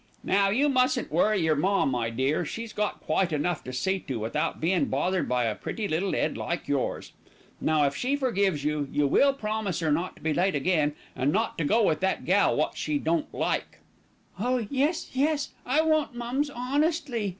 [0.23, 2.43] "Now, you mustn't worry yer ma, my dear.
[2.43, 6.35] She's got quite enough to see to without bein' bothered by a pretty little 'ead
[6.35, 7.11] like yours.
[7.61, 11.31] Now, if she forgives you, will you promise 'er not to be late again, an'
[11.31, 13.77] not to go with that gal wot she don't like?"
[14.39, 15.49] "Oh, yes, yes!
[15.67, 17.29] I won't, mums, honestly."